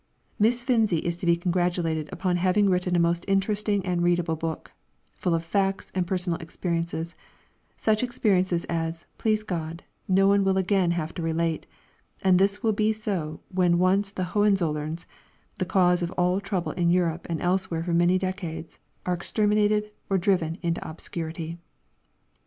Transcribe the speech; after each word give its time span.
Miss 0.39 0.63
Finzi 0.63 0.97
is 1.01 1.15
to 1.17 1.27
be 1.27 1.35
congratulated 1.35 2.09
upon 2.11 2.37
having 2.37 2.67
written 2.71 2.95
a 2.95 2.99
most 2.99 3.23
interesting 3.27 3.85
and 3.85 4.01
readable 4.01 4.35
book, 4.35 4.71
full 5.13 5.35
of 5.35 5.43
facts 5.43 5.91
and 5.93 6.07
personal 6.07 6.39
experiences, 6.39 7.15
such 7.77 8.01
experiences 8.01 8.65
as, 8.65 9.05
please 9.19 9.43
God, 9.43 9.83
no 10.07 10.27
one 10.27 10.43
will 10.43 10.57
again 10.57 10.89
have 10.89 11.13
to 11.13 11.21
relate; 11.21 11.67
and 12.23 12.39
this 12.39 12.63
will 12.63 12.73
be 12.73 12.91
so 12.91 13.41
when 13.49 13.77
once 13.77 14.09
the 14.09 14.23
Hohenzollerns, 14.33 15.05
the 15.59 15.65
cause 15.69 16.01
of 16.01 16.09
all 16.13 16.39
trouble 16.41 16.71
in 16.71 16.89
Europe 16.89 17.27
and 17.29 17.39
elsewhere 17.39 17.83
for 17.83 17.93
many 17.93 18.17
decades, 18.17 18.79
are 19.05 19.13
exterminated 19.13 19.91
or 20.09 20.17
driven 20.17 20.57
into 20.63 20.81
obscurity. 20.89 21.59